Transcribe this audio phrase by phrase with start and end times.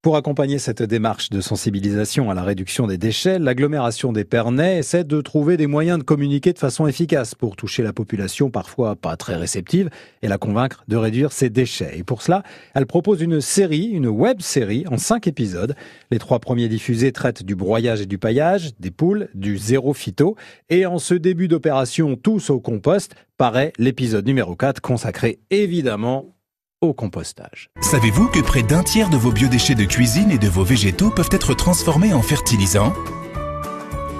[0.00, 5.02] Pour accompagner cette démarche de sensibilisation à la réduction des déchets, l'agglomération des Pernets essaie
[5.02, 9.16] de trouver des moyens de communiquer de façon efficace pour toucher la population parfois pas
[9.16, 9.90] très réceptive
[10.22, 11.98] et la convaincre de réduire ses déchets.
[11.98, 12.44] Et pour cela,
[12.76, 15.74] elle propose une série, une web série en cinq épisodes.
[16.12, 20.36] Les trois premiers diffusés traitent du broyage et du paillage, des poules, du zéro phyto.
[20.70, 26.37] Et en ce début d'opération Tous au compost, paraît l'épisode numéro 4 consacré évidemment
[26.80, 27.70] au compostage.
[27.80, 31.28] Savez-vous que près d'un tiers de vos biodéchets de cuisine et de vos végétaux peuvent
[31.32, 32.92] être transformés en fertilisants?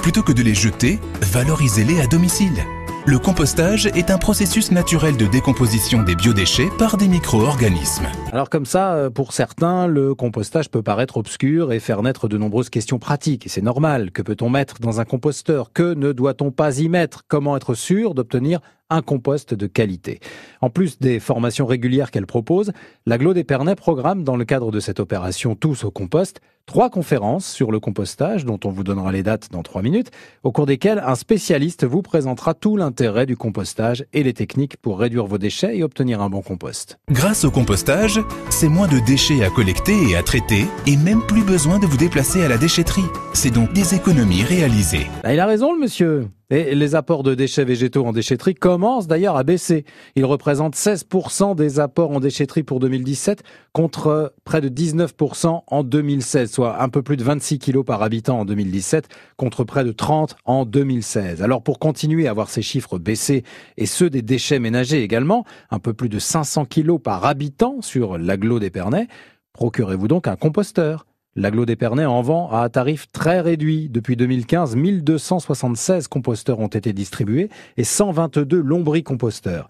[0.00, 2.64] Plutôt que de les jeter, valorisez-les à domicile.
[3.04, 8.06] Le compostage est un processus naturel de décomposition des biodéchets par des micro-organismes.
[8.32, 12.36] Alors comme ça, euh, pour certains, le compostage peut paraître obscur et faire naître de
[12.36, 13.46] nombreuses questions pratiques.
[13.46, 14.10] Et c'est normal.
[14.10, 15.72] Que peut-on mettre dans un composteur?
[15.72, 17.22] Que ne doit-on pas y mettre?
[17.28, 20.20] Comment être sûr d'obtenir un compost de qualité.
[20.60, 22.72] En plus des formations régulières qu'elle propose,
[23.06, 27.70] l'Aglo d'Épernay programme dans le cadre de cette opération Tous au compost trois conférences sur
[27.70, 30.10] le compostage dont on vous donnera les dates dans trois minutes,
[30.42, 34.98] au cours desquelles un spécialiste vous présentera tout l'intérêt du compostage et les techniques pour
[34.98, 36.98] réduire vos déchets et obtenir un bon compost.
[37.10, 41.44] Grâce au compostage, c'est moins de déchets à collecter et à traiter et même plus
[41.44, 43.06] besoin de vous déplacer à la déchetterie.
[43.32, 45.06] C'est donc des économies réalisées.
[45.22, 46.28] Ah, il a raison le monsieur.
[46.48, 49.84] Et les apports de déchets végétaux en déchetterie commencent d'ailleurs à baisser.
[50.14, 56.52] Ils représentent 16% des apports en déchetterie pour 2017 contre près de 19% en 2016,
[56.52, 60.36] soit un peu plus de 26 kilos par habitant en 2017 contre près de 30
[60.44, 61.42] en 2016.
[61.42, 63.42] Alors pour continuer à voir ces chiffres baisser
[63.76, 68.18] et ceux des déchets ménagers également, un peu plus de 500 kilos par habitant sur
[68.18, 69.08] l'aglo d'Épernay,
[69.52, 71.06] procurez-vous donc un composteur.
[71.38, 73.90] L'aglo d'Épernay en vend à un tarif très réduit.
[73.90, 79.68] Depuis 2015, 1276 composteurs ont été distribués et 122 lombricomposteurs.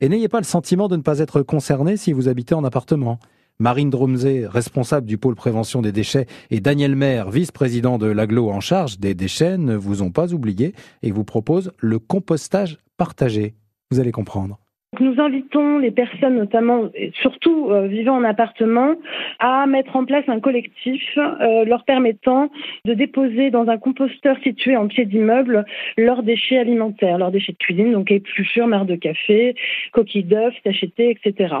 [0.00, 3.18] Et n'ayez pas le sentiment de ne pas être concerné si vous habitez en appartement.
[3.58, 8.60] Marine Dromzé, responsable du pôle prévention des déchets, et Daniel Maire, vice-président de l'aglo en
[8.60, 13.56] charge des déchets, ne vous ont pas oublié et vous proposent le compostage partagé.
[13.90, 14.60] Vous allez comprendre.
[15.00, 16.88] Nous invitons les personnes, notamment,
[17.20, 18.94] surtout euh, vivant en appartement,
[19.38, 22.50] à mettre en place un collectif euh, leur permettant
[22.86, 25.66] de déposer dans un composteur situé en pied d'immeuble
[25.98, 29.54] leurs déchets alimentaires, leurs déchets de cuisine, donc épluchures, marre de café,
[29.92, 31.56] coquilles d'œufs, tachetés, etc.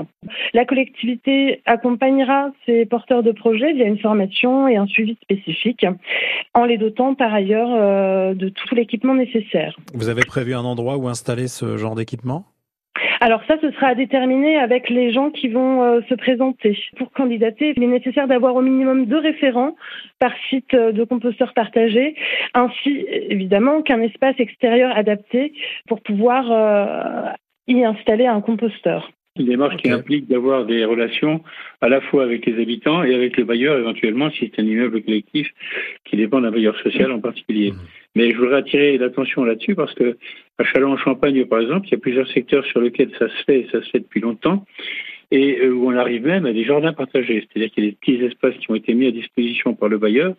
[0.54, 5.84] La collectivité accompagnera ces porteurs de projets via une formation et un suivi spécifique,
[6.54, 9.76] en les dotant par ailleurs euh, de tout l'équipement nécessaire.
[9.92, 12.46] Vous avez prévu un endroit où installer ce genre d'équipement?
[13.20, 16.78] Alors ça, ce sera à déterminer avec les gens qui vont euh, se présenter.
[16.96, 19.76] Pour candidater, il est nécessaire d'avoir au minimum deux référents
[20.18, 22.14] par site euh, de composteurs partagés,
[22.54, 25.52] ainsi évidemment qu'un espace extérieur adapté
[25.88, 27.32] pour pouvoir euh,
[27.66, 31.42] y installer un composteur une démarche qui implique d'avoir des relations
[31.80, 35.00] à la fois avec les habitants et avec le bailleur éventuellement si c'est un immeuble
[35.02, 35.48] collectif
[36.04, 37.70] qui dépend d'un bailleur social en particulier.
[37.70, 37.76] Mmh.
[38.18, 40.18] Mais je voudrais attirer l'attention là-dessus parce que
[40.58, 43.68] à Châlons-en-Champagne, par exemple, il y a plusieurs secteurs sur lesquels ça se fait et
[43.70, 44.66] ça se fait depuis longtemps
[45.30, 47.46] et euh, où on arrive même à des jardins partagés.
[47.46, 49.98] C'est-à-dire qu'il y a des petits espaces qui ont été mis à disposition par le
[49.98, 50.34] bailleur.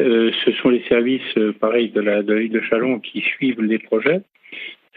[0.00, 3.60] Euh, ce sont les services, euh, pareil, de la, de ville de Chalon qui suivent
[3.60, 4.22] les projets.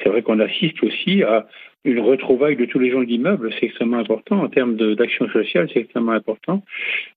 [0.01, 1.47] C'est vrai qu'on assiste aussi à
[1.83, 4.41] une retrouvaille de tous les gens de l'immeuble, c'est extrêmement important.
[4.41, 6.63] En termes d'action sociale, c'est extrêmement important.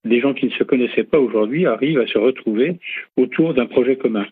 [0.03, 2.79] Des gens qui ne se connaissaient pas aujourd'hui arrivent à se retrouver
[3.15, 4.25] autour d'un projet commun.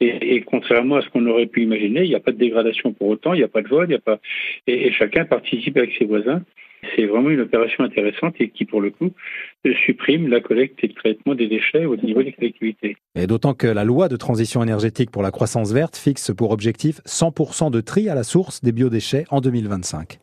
[0.00, 3.08] Et, contrairement à ce qu'on aurait pu imaginer, il n'y a pas de dégradation pour
[3.08, 4.18] autant, il n'y a pas de vol, il n'y a pas
[4.66, 6.42] et, chacun participe avec ses voisins.
[6.96, 9.10] C'est vraiment une opération intéressante et qui, pour le coup,
[9.84, 12.96] supprime la collecte et le traitement des déchets au niveau des collectivités.
[13.14, 17.02] Et d'autant que la loi de transition énergétique pour la croissance verte fixe pour objectif
[17.06, 20.18] 100% de tri à la source des biodéchets en 2025.